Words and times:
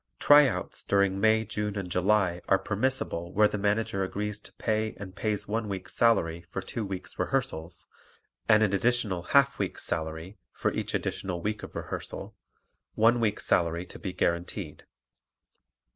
"Tryouts" 0.17 0.83
during 0.83 1.19
May, 1.21 1.45
June 1.45 1.77
and 1.77 1.87
July 1.87 2.41
are 2.47 2.57
permissible 2.57 3.31
where 3.31 3.47
the 3.47 3.59
Manager 3.59 4.03
agrees 4.03 4.39
to 4.39 4.53
pay 4.53 4.95
and 4.97 5.15
pays 5.15 5.47
one 5.47 5.69
week's 5.69 5.93
salary 5.93 6.43
for 6.49 6.59
two 6.59 6.83
weeks' 6.83 7.19
rehearsals 7.19 7.85
and 8.49 8.63
an 8.63 8.73
additional 8.73 9.21
half 9.21 9.59
week's 9.59 9.83
salary 9.83 10.39
for 10.51 10.73
each 10.73 10.95
additional 10.95 11.39
week 11.39 11.61
of 11.61 11.75
rehearsal, 11.75 12.35
one 12.95 13.19
week's 13.19 13.45
salary 13.45 13.85
to 13.85 13.99
be 13.99 14.11
guaranteed. 14.11 14.87